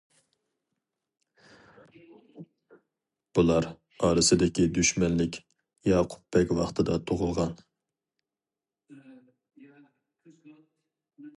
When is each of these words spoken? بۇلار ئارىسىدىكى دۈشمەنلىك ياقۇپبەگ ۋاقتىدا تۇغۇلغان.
بۇلار 3.39 3.67
ئارىسىدىكى 4.07 4.65
دۈشمەنلىك 4.77 5.37
ياقۇپبەگ 5.91 6.55
ۋاقتىدا 6.61 6.97
تۇغۇلغان. 7.11 7.53